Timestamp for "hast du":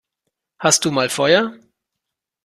0.57-0.89